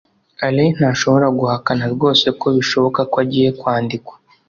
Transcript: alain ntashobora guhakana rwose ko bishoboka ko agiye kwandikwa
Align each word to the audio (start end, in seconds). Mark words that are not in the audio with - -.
alain 0.45 0.73
ntashobora 0.77 1.27
guhakana 1.39 1.83
rwose 1.93 2.25
ko 2.39 2.47
bishoboka 2.55 2.99
ko 3.11 3.15
agiye 3.23 3.49
kwandikwa 3.59 4.13